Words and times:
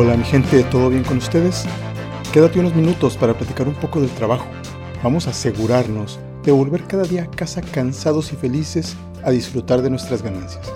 Hola 0.00 0.16
mi 0.16 0.22
gente, 0.22 0.62
¿todo 0.62 0.90
bien 0.90 1.02
con 1.02 1.16
ustedes? 1.16 1.64
Quédate 2.32 2.60
unos 2.60 2.72
minutos 2.72 3.16
para 3.16 3.36
platicar 3.36 3.66
un 3.66 3.74
poco 3.74 4.00
del 4.00 4.10
trabajo. 4.10 4.46
Vamos 5.02 5.26
a 5.26 5.30
asegurarnos 5.30 6.20
de 6.44 6.52
volver 6.52 6.84
cada 6.84 7.02
día 7.02 7.24
a 7.24 7.30
casa 7.32 7.62
cansados 7.62 8.32
y 8.32 8.36
felices 8.36 8.96
a 9.24 9.32
disfrutar 9.32 9.82
de 9.82 9.90
nuestras 9.90 10.22
ganancias. 10.22 10.72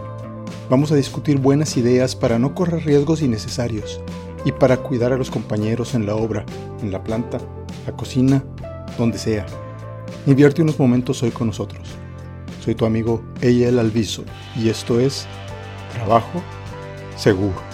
Vamos 0.69 0.91
a 0.91 0.97
discutir 0.97 1.39
buenas 1.39 1.77
ideas 1.77 2.17
para 2.17 2.41
no 2.41 2.53
correr 2.53 2.85
riesgos 2.85 3.23
innecesarios 3.23 4.01
y 4.45 4.51
para 4.51 4.79
cuidar 4.79 5.13
a 5.13 5.19
los 5.19 5.31
compañeros 5.31 5.95
en 5.95 6.05
la 6.05 6.17
obra, 6.17 6.45
en 6.83 6.91
la 6.91 7.05
planta, 7.05 7.39
la 7.87 7.93
cocina, 7.93 8.43
donde 8.99 9.19
sea. 9.19 9.47
Invierte 10.27 10.63
unos 10.63 10.81
momentos 10.81 11.23
hoy 11.23 11.31
con 11.31 11.47
nosotros. 11.47 11.87
Soy 12.61 12.75
tu 12.75 12.87
amigo 12.87 13.23
Eyel 13.41 13.79
Alviso 13.79 14.25
y 14.57 14.69
esto 14.69 14.99
es 14.99 15.29
Trabajo 15.93 16.43
Seguro. 17.15 17.72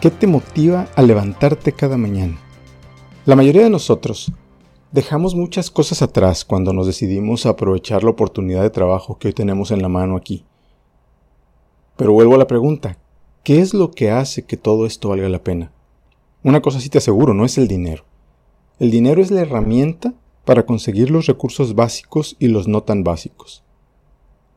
¿Qué 0.00 0.10
te 0.10 0.26
motiva 0.26 0.88
a 0.94 1.00
levantarte 1.00 1.72
cada 1.72 1.96
mañana? 1.96 2.38
La 3.24 3.34
mayoría 3.34 3.62
de 3.62 3.70
nosotros 3.70 4.30
dejamos 4.92 5.34
muchas 5.34 5.70
cosas 5.70 6.02
atrás 6.02 6.44
cuando 6.44 6.74
nos 6.74 6.86
decidimos 6.86 7.46
a 7.46 7.50
aprovechar 7.50 8.04
la 8.04 8.10
oportunidad 8.10 8.60
de 8.60 8.68
trabajo 8.68 9.18
que 9.18 9.28
hoy 9.28 9.32
tenemos 9.32 9.70
en 9.70 9.80
la 9.80 9.88
mano 9.88 10.16
aquí. 10.16 10.44
Pero 11.96 12.12
vuelvo 12.12 12.34
a 12.34 12.38
la 12.38 12.46
pregunta, 12.46 12.98
¿qué 13.42 13.60
es 13.60 13.72
lo 13.72 13.90
que 13.90 14.10
hace 14.10 14.44
que 14.44 14.58
todo 14.58 14.84
esto 14.84 15.08
valga 15.08 15.30
la 15.30 15.42
pena? 15.42 15.72
Una 16.42 16.60
cosa 16.60 16.78
sí 16.78 16.90
te 16.90 16.98
aseguro, 16.98 17.32
no 17.32 17.46
es 17.46 17.56
el 17.56 17.66
dinero. 17.66 18.04
El 18.78 18.90
dinero 18.90 19.22
es 19.22 19.30
la 19.30 19.40
herramienta 19.40 20.12
para 20.44 20.66
conseguir 20.66 21.10
los 21.10 21.24
recursos 21.24 21.74
básicos 21.74 22.36
y 22.38 22.48
los 22.48 22.68
no 22.68 22.82
tan 22.82 23.02
básicos. 23.02 23.64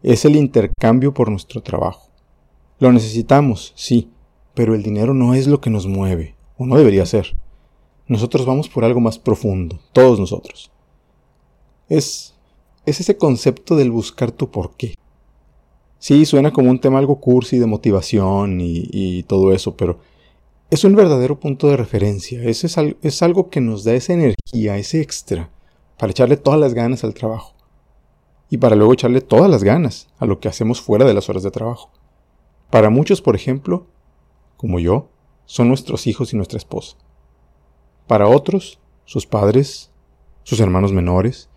Es 0.04 0.26
el 0.26 0.36
intercambio 0.36 1.14
por 1.14 1.30
nuestro 1.32 1.64
trabajo. 1.64 2.10
Lo 2.78 2.92
necesitamos, 2.92 3.72
sí, 3.78 4.12
pero 4.60 4.76
el 4.76 4.84
dinero 4.84 5.14
no 5.14 5.36
es 5.36 5.48
lo 5.48 5.62
que 5.62 5.70
nos 5.70 5.88
mueve, 5.88 6.36
o 6.58 6.66
no 6.66 6.76
debería 6.76 7.06
ser. 7.06 7.34
Nosotros 8.10 8.46
vamos 8.46 8.68
por 8.68 8.84
algo 8.84 9.00
más 9.00 9.18
profundo, 9.18 9.80
todos 9.94 10.20
nosotros. 10.20 10.70
Es, 11.88 12.36
es 12.86 13.00
ese 13.00 13.16
concepto 13.16 13.78
del 13.78 13.90
buscar 13.90 14.34
tu 14.34 14.52
porqué. 14.52 14.96
Sí, 15.98 16.26
suena 16.26 16.52
como 16.52 16.72
un 16.72 16.82
tema 16.82 17.00
algo 17.00 17.22
cursi 17.22 17.58
de 17.58 17.68
motivación 17.68 18.60
y, 18.60 18.90
y 18.92 19.24
todo 19.24 19.54
eso, 19.54 19.78
pero 19.78 20.00
es 20.70 20.84
un 20.84 20.94
verdadero 20.94 21.40
punto 21.40 21.70
de 21.70 21.78
referencia. 21.78 22.44
es, 22.44 22.66
es 22.66 23.24
algo 23.24 23.50
que 23.50 23.62
nos 23.62 23.86
da 23.86 23.94
esa 23.94 24.12
energía, 24.12 24.76
ese 24.76 25.00
extra, 25.00 25.50
para 25.98 26.12
echarle 26.12 26.36
todas 26.36 26.60
las 26.60 26.74
ganas 26.74 27.06
al 27.06 27.14
trabajo. 27.14 27.54
Y 28.50 28.58
para 28.58 28.76
luego 28.76 28.92
echarle 28.92 29.22
todas 29.22 29.50
las 29.50 29.64
ganas 29.64 30.10
a 30.18 30.26
lo 30.26 30.42
que 30.42 30.50
hacemos 30.50 30.82
fuera 30.82 31.06
de 31.06 31.14
las 31.14 31.30
horas 31.30 31.44
de 31.44 31.52
trabajo. 31.52 31.92
Para 32.70 32.90
muchos, 32.90 33.22
por 33.22 33.38
ejemplo, 33.38 33.88
como 34.60 34.82
yo, 34.82 35.08
son 35.46 35.70
nuestros 35.70 36.06
hijos 36.06 36.34
y 36.34 36.36
nuestra 36.36 36.58
esposa. 36.58 36.98
Para 38.08 38.28
otros, 38.28 38.78
sus 39.06 39.26
padres, 39.26 39.90
sus 40.44 40.60
hermanos 40.60 40.92
menores. 40.92 41.48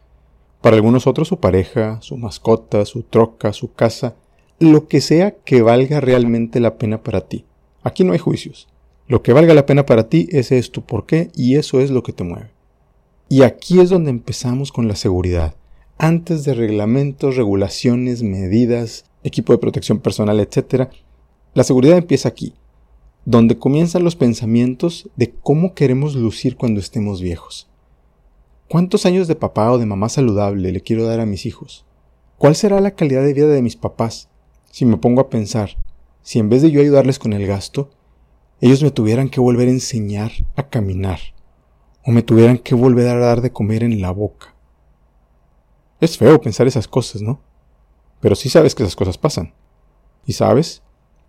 Para 0.61 0.77
algunos 0.77 1.09
otros, 1.09 1.27
su 1.27 1.41
pareja, 1.41 2.01
su 2.01 2.17
mascota, 2.17 2.85
su 2.85 3.03
troca, 3.03 3.53
su 3.53 3.73
casa, 3.73 4.15
lo 4.61 4.87
que 4.87 5.01
sea 5.01 5.33
que 5.33 5.63
valga 5.63 6.01
realmente 6.01 6.61
la 6.61 6.79
pena 6.79 7.03
para 7.03 7.23
ti. 7.23 7.45
Aquí 7.83 8.05
no 8.05 8.13
hay 8.13 8.21
juicios. 8.21 8.69
Lo 9.09 9.21
que 9.21 9.33
valga 9.33 9.53
la 9.53 9.67
pena 9.67 9.85
para 9.85 10.09
ti, 10.09 10.29
ese 10.31 10.59
es 10.59 10.71
tu 10.71 10.83
porqué 10.83 11.33
y 11.35 11.57
eso 11.57 11.81
es 11.81 11.91
lo 11.91 12.05
que 12.05 12.13
te 12.13 12.23
mueve. 12.23 12.51
Y 13.29 13.43
aquí 13.43 13.81
es 13.81 13.91
donde 13.91 14.11
empezamos 14.11 14.71
con 14.71 14.87
la 14.87 14.95
seguridad. 14.95 15.57
Antes 15.99 16.45
de 16.45 16.55
reglamentos, 16.55 17.35
regulaciones, 17.35 18.23
medidas, 18.23 19.07
equipo 19.25 19.53
de 19.53 19.59
protección 19.59 19.99
personal, 19.99 20.39
etc., 20.39 20.89
la 21.53 21.65
seguridad 21.65 21.99
empieza 21.99 22.29
aquí, 22.29 22.55
donde 23.25 23.59
comienzan 23.59 24.05
los 24.05 24.17
pensamientos 24.17 25.09
de 25.17 25.33
cómo 25.33 25.75
queremos 25.75 26.15
lucir 26.17 26.57
cuando 26.57 26.81
estemos 26.81 27.21
viejos. 27.21 27.69
¿Cuántos 28.69 29.07
años 29.07 29.29
de 29.29 29.37
papá 29.37 29.71
o 29.71 29.79
de 29.79 29.87
mamá 29.87 30.09
saludable 30.09 30.73
le 30.73 30.81
quiero 30.81 31.05
dar 31.05 31.21
a 31.21 31.27
mis 31.27 31.47
hijos? 31.47 31.85
¿Cuál 32.39 32.57
será 32.57 32.81
la 32.81 32.93
calidad 32.93 33.23
de 33.23 33.35
vida 33.35 33.49
de 33.49 33.63
mis 33.63 33.77
papás 33.77 34.29
si 34.71 34.87
me 34.87 34.97
pongo 34.97 35.21
a 35.21 35.29
pensar, 35.29 35.77
si 36.23 36.39
en 36.39 36.49
vez 36.49 36.63
de 36.63 36.71
yo 36.71 36.81
ayudarles 36.81 37.19
con 37.19 37.35
el 37.35 37.47
gasto, 37.47 37.91
ellos 38.61 38.83
me 38.83 38.91
tuvieran 38.91 39.29
que 39.29 39.41
volver 39.41 39.69
a 39.69 39.73
enseñar 39.73 40.33
a 40.57 40.69
caminar, 40.69 41.21
o 42.05 42.11
me 42.11 42.23
tuvieran 42.23 42.59
que 42.59 42.75
volver 42.75 43.09
a 43.09 43.19
dar 43.19 43.43
de 43.43 43.53
comer 43.53 43.85
en 43.85 44.01
la 44.01 44.11
boca? 44.11 44.55
Es 46.01 46.17
feo 46.17 46.41
pensar 46.41 46.67
esas 46.67 46.89
cosas, 46.89 47.23
¿no? 47.23 47.41
Pero 48.21 48.35
sí 48.35 48.49
sabes 48.49 48.75
que 48.75 48.83
esas 48.83 48.97
cosas 48.97 49.19
pasan. 49.19 49.55
Y 50.27 50.33
sabes 50.33 50.83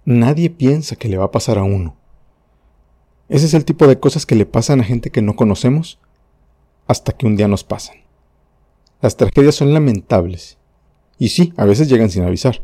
nadie 0.05 0.49
piensa 0.49 0.95
que 0.95 1.09
le 1.09 1.17
va 1.17 1.25
a 1.25 1.31
pasar 1.31 1.57
a 1.57 1.63
uno. 1.63 1.95
Ese 3.29 3.45
es 3.45 3.53
el 3.53 3.65
tipo 3.65 3.87
de 3.87 3.99
cosas 3.99 4.25
que 4.25 4.35
le 4.35 4.45
pasan 4.45 4.81
a 4.81 4.83
gente 4.83 5.09
que 5.09 5.21
no 5.21 5.35
conocemos 5.35 5.99
hasta 6.87 7.13
que 7.13 7.25
un 7.25 7.35
día 7.35 7.47
nos 7.47 7.63
pasan. 7.63 7.97
Las 9.01 9.17
tragedias 9.17 9.55
son 9.55 9.73
lamentables. 9.73 10.57
Y 11.17 11.29
sí, 11.29 11.53
a 11.57 11.65
veces 11.65 11.89
llegan 11.89 12.09
sin 12.09 12.23
avisar. 12.23 12.61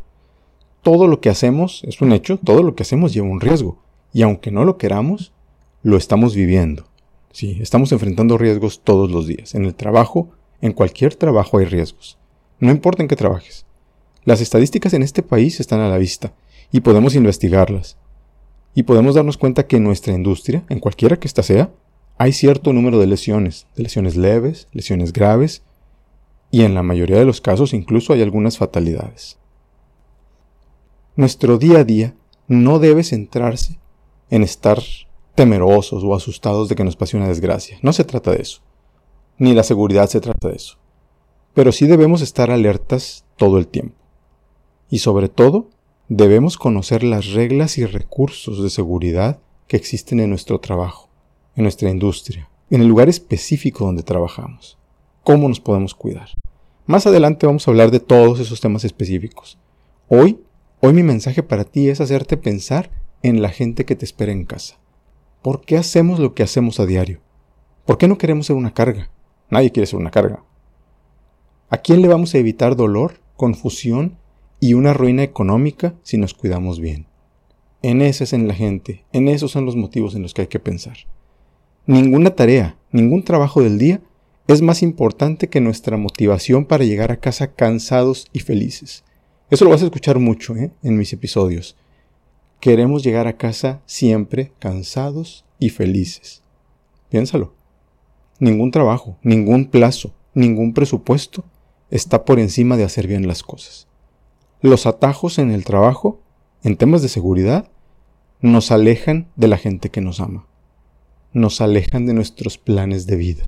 Todo 0.82 1.08
lo 1.08 1.22
que 1.22 1.30
hacemos 1.30 1.84
es 1.86 2.02
un 2.02 2.12
hecho, 2.12 2.38
todo 2.38 2.64
lo 2.64 2.76
que 2.76 2.84
hacemos 2.84 3.14
lleva 3.14 3.28
un 3.28 3.42
riesgo. 3.42 3.82
Y 4.14 4.22
aunque 4.22 4.52
no 4.52 4.66
lo 4.66 4.78
queramos, 4.78 5.34
lo 5.82 5.98
estamos 5.98 6.36
viviendo. 6.36 6.88
Sí, 7.32 7.58
estamos 7.62 7.92
enfrentando 7.92 8.38
riesgos 8.38 8.82
todos 8.84 9.12
los 9.12 9.28
días. 9.28 9.56
En 9.56 9.66
el 9.66 9.76
trabajo, 9.76 10.30
en 10.62 10.74
cualquier 10.74 11.16
trabajo 11.16 11.58
hay 11.58 11.66
riesgos. 11.66 12.18
No 12.60 12.72
importa 12.72 13.02
en 13.02 13.08
qué 13.08 13.16
trabajes. 13.16 13.66
Las 14.26 14.42
estadísticas 14.42 14.94
en 14.94 15.04
este 15.04 15.24
país 15.24 15.60
están 15.60 15.80
a 15.80 15.90
la 15.90 15.98
vista 15.98 16.34
y 16.72 16.82
podemos 16.82 17.16
investigarlas. 17.16 17.98
Y 18.76 18.84
podemos 18.84 19.16
darnos 19.16 19.38
cuenta 19.38 19.68
que 19.68 19.78
en 19.78 19.84
nuestra 19.84 20.14
industria, 20.14 20.64
en 20.70 20.80
cualquiera 20.80 21.18
que 21.18 21.28
ésta 21.28 21.44
sea, 21.44 21.72
hay 22.18 22.34
cierto 22.34 22.74
número 22.74 23.00
de 23.00 23.08
lesiones, 23.08 23.68
de 23.76 23.84
lesiones 23.84 24.16
leves, 24.16 24.68
lesiones 24.74 25.14
graves, 25.14 25.64
y 26.52 26.64
en 26.64 26.74
la 26.74 26.84
mayoría 26.84 27.18
de 27.18 27.26
los 27.26 27.42
casos 27.42 27.74
incluso 27.74 28.14
hay 28.14 28.22
algunas 28.22 28.58
fatalidades. 28.58 29.38
Nuestro 31.16 31.58
día 31.58 31.80
a 31.80 31.84
día 31.84 32.16
no 32.48 32.80
debe 32.80 33.04
centrarse 33.04 33.80
en 34.30 34.44
estar 34.44 34.82
temerosos 35.36 36.04
o 36.04 36.16
asustados 36.16 36.70
de 36.70 36.76
que 36.76 36.84
nos 36.84 36.96
pase 36.96 37.18
una 37.18 37.28
desgracia. 37.28 37.78
No 37.82 37.94
se 37.94 38.04
trata 38.04 38.32
de 38.32 38.42
eso. 38.42 38.62
Ni 39.38 39.54
la 39.54 39.64
seguridad 39.64 40.10
se 40.10 40.20
trata 40.20 40.50
de 40.50 40.56
eso. 40.56 40.78
Pero 41.54 41.72
sí 41.72 41.88
debemos 41.88 42.22
estar 42.22 42.52
alertas 42.52 43.26
todo 43.38 43.58
el 43.58 43.68
tiempo. 43.68 43.96
Y 44.90 45.00
sobre 45.00 45.30
todo, 45.30 45.70
debemos 46.10 46.58
conocer 46.58 47.04
las 47.04 47.34
reglas 47.34 47.78
y 47.78 47.86
recursos 47.86 48.64
de 48.64 48.72
seguridad 48.72 49.40
que 49.68 49.78
existen 49.78 50.20
en 50.20 50.32
nuestro 50.32 50.60
trabajo, 50.60 51.08
en 51.56 51.64
nuestra 51.64 51.92
industria, 51.92 52.50
en 52.72 52.82
el 52.82 52.88
lugar 52.88 53.10
específico 53.10 53.86
donde 53.86 54.02
trabajamos. 54.02 54.80
¿Cómo 55.24 55.48
nos 55.48 55.60
podemos 55.60 55.94
cuidar? 55.94 56.30
Más 56.88 57.06
adelante 57.06 57.46
vamos 57.46 57.68
a 57.68 57.72
hablar 57.72 57.92
de 57.92 58.00
todos 58.00 58.40
esos 58.40 58.60
temas 58.60 58.84
específicos. 58.86 59.60
Hoy, 60.08 60.40
hoy 60.82 60.94
mi 60.94 61.04
mensaje 61.04 61.44
para 61.44 61.64
ti 61.64 61.90
es 61.90 62.02
hacerte 62.02 62.38
pensar 62.38 62.90
en 63.22 63.44
la 63.44 63.50
gente 63.50 63.86
que 63.86 63.96
te 63.96 64.06
espera 64.06 64.32
en 64.32 64.46
casa. 64.46 64.80
¿Por 65.44 65.62
qué 65.62 65.78
hacemos 65.78 66.18
lo 66.18 66.34
que 66.34 66.42
hacemos 66.42 66.80
a 66.80 66.88
diario? 66.88 67.20
¿Por 67.86 68.00
qué 68.00 68.08
no 68.08 68.18
queremos 68.18 68.48
ser 68.48 68.56
una 68.56 68.74
carga? 68.74 69.12
Nadie 69.52 69.72
quiere 69.72 69.86
ser 69.86 70.00
una 70.00 70.10
carga. 70.10 70.44
¿A 71.70 71.78
quién 71.78 72.02
le 72.02 72.08
vamos 72.08 72.34
a 72.34 72.40
evitar 72.40 72.76
dolor, 72.76 73.22
confusión 73.36 74.18
y 74.60 74.74
una 74.74 74.94
ruina 74.94 75.24
económica 75.24 75.96
si 76.04 76.18
nos 76.18 76.34
cuidamos 76.34 76.80
bien. 76.80 77.08
En 77.82 78.02
ese 78.02 78.26
es 78.26 78.34
en 78.34 78.48
la 78.48 78.54
gente, 78.54 79.06
en 79.14 79.28
esos 79.28 79.52
son 79.52 79.66
los 79.66 79.76
motivos 79.76 80.16
en 80.16 80.22
los 80.22 80.34
que 80.34 80.42
hay 80.42 80.48
que 80.48 80.60
pensar. 80.60 80.98
Ninguna 81.86 82.32
tarea, 82.36 82.78
ningún 82.92 83.24
trabajo 83.24 83.62
del 83.62 83.78
día 83.78 84.02
es 84.48 84.62
más 84.62 84.82
importante 84.82 85.48
que 85.48 85.62
nuestra 85.62 85.98
motivación 85.98 86.66
para 86.66 86.84
llegar 86.84 87.12
a 87.12 87.20
casa 87.20 87.54
cansados 87.54 88.28
y 88.34 88.40
felices. 88.40 89.04
Eso 89.50 89.66
lo 89.66 89.72
vas 89.72 89.82
a 89.82 89.86
escuchar 89.86 90.20
mucho 90.20 90.56
¿eh? 90.56 90.72
en 90.84 90.98
mis 90.98 91.14
episodios. 91.14 91.76
Queremos 92.60 93.04
llegar 93.04 93.28
a 93.28 93.38
casa 93.38 93.82
siempre 93.86 94.52
cansados 94.60 95.46
y 95.60 95.70
felices. 95.70 96.44
Piénsalo. 97.10 97.54
Ningún 98.40 98.72
trabajo, 98.72 99.18
ningún 99.24 99.66
plazo, 99.66 100.14
ningún 100.34 100.74
presupuesto 100.74 101.44
está 101.90 102.26
por 102.26 102.40
encima 102.40 102.78
de 102.78 102.84
hacer 102.84 103.08
bien 103.08 103.28
las 103.28 103.44
cosas. 103.44 103.89
Los 104.62 104.86
atajos 104.86 105.40
en 105.40 105.52
el 105.52 105.64
trabajo, 105.64 106.20
en 106.64 106.76
temas 106.76 107.02
de 107.02 107.08
seguridad, 107.08 107.70
nos 108.42 108.72
alejan 108.72 109.30
de 109.38 109.48
la 109.48 109.58
gente 109.58 109.90
que 109.90 110.02
nos 110.02 110.20
ama. 110.20 110.48
Nos 111.32 111.62
alejan 111.62 112.06
de 112.06 112.14
nuestros 112.14 112.58
planes 112.58 113.08
de 113.08 113.16
vida. 113.16 113.44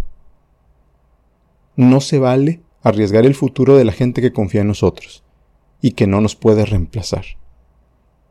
No 1.75 1.99
se 1.99 2.17
vale 2.17 2.61
arriesgar 2.81 3.25
el 3.25 3.35
futuro 3.35 3.75
de 3.75 3.83
la 3.83 3.91
gente 3.91 4.21
que 4.21 4.31
confía 4.31 4.61
en 4.61 4.67
nosotros 4.67 5.23
y 5.81 5.91
que 5.91 6.07
no 6.07 6.21
nos 6.21 6.37
puede 6.37 6.65
reemplazar. 6.65 7.25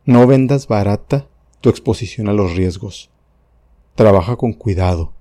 No 0.06 0.26
vendas 0.26 0.66
barata 0.66 1.28
tu 1.60 1.68
exposición 1.68 2.28
a 2.28 2.32
los 2.32 2.56
riesgos. 2.56 3.10
Trabaja 3.94 4.36
con 4.36 4.54
cuidado. 4.54 5.12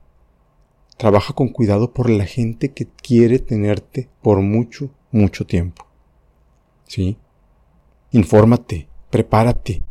Trabaja 0.95 1.33
con 1.33 1.50
cuidado 1.50 1.94
por 1.94 2.09
la 2.09 2.25
gente 2.25 2.71
que 2.71 2.88
quiere 2.88 3.39
tenerte 3.39 4.07
por 4.21 4.39
mucho, 4.39 4.91
mucho 5.12 5.45
tiempo. 5.45 5.85
¿Sí? 6.85 7.17
Infórmate, 8.11 8.88
prepárate 9.11 9.83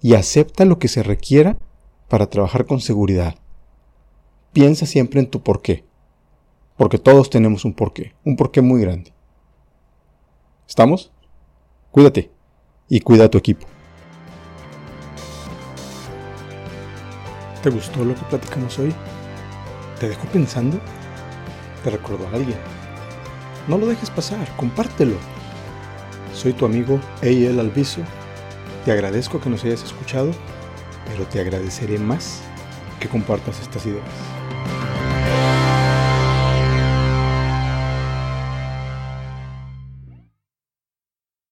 y 0.00 0.14
acepta 0.14 0.64
lo 0.64 0.78
que 0.78 0.88
se 0.88 1.02
requiera 1.02 1.58
para 2.08 2.26
trabajar 2.28 2.64
con 2.64 2.80
seguridad. 2.80 3.36
Piensa 4.54 4.86
siempre 4.86 5.20
en 5.20 5.28
tu 5.28 5.42
porqué, 5.42 5.84
porque 6.78 6.98
todos 6.98 7.28
tenemos 7.28 7.66
un 7.66 7.74
porqué, 7.74 8.14
un 8.24 8.36
porqué 8.36 8.62
muy 8.62 8.80
grande. 8.80 9.12
¿Estamos? 10.66 11.12
Cuídate 11.90 12.30
y 12.88 13.00
cuida 13.00 13.26
a 13.26 13.30
tu 13.30 13.36
equipo. 13.36 13.66
¿Te 17.62 17.68
gustó 17.68 18.04
lo 18.04 18.14
que 18.14 18.22
platicamos 18.22 18.78
hoy? 18.78 18.94
¿Te 20.00 20.08
dejó 20.08 20.26
pensando? 20.28 20.80
¿Te 21.84 21.90
recordó 21.90 22.26
a 22.28 22.30
alguien? 22.30 22.58
No 23.68 23.76
lo 23.76 23.86
dejes 23.86 24.08
pasar, 24.08 24.48
compártelo. 24.56 25.16
Soy 26.36 26.52
tu 26.52 26.66
amigo 26.66 27.00
Eyel 27.22 27.58
Alviso. 27.58 28.02
Te 28.84 28.92
agradezco 28.92 29.40
que 29.40 29.48
nos 29.48 29.64
hayas 29.64 29.82
escuchado, 29.82 30.32
pero 31.06 31.24
te 31.24 31.40
agradeceré 31.40 31.98
más 31.98 32.42
que 33.00 33.08
compartas 33.08 33.58
estas 33.62 33.86
ideas. 33.86 34.04